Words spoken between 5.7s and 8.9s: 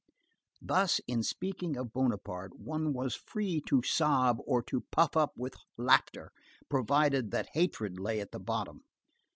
laughter, provided that hatred lay at the bottom.